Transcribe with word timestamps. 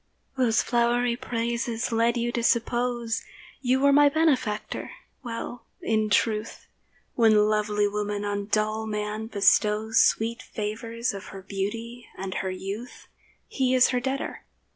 Those 0.35 0.63
flowery 0.63 1.15
praises 1.15 1.91
led 1.91 2.17
you 2.17 2.31
to 2.31 2.41
suppose 2.41 3.23
You 3.61 3.79
were 3.79 3.93
my 3.93 4.09
benefactor. 4.09 4.93
Well, 5.21 5.67
in 5.79 6.09
truth, 6.09 6.65
When 7.13 7.47
lovely 7.47 7.87
woman 7.87 8.25
on 8.25 8.47
dull 8.47 8.87
man 8.87 9.27
bestows 9.27 10.03
Sweet 10.03 10.41
favours 10.41 11.13
of 11.13 11.25
her 11.25 11.43
beauty 11.43 12.07
and 12.17 12.33
her 12.33 12.49
youth, 12.49 13.05
He 13.47 13.75
is 13.75 13.89
her 13.89 13.99
debtor. 13.99 14.41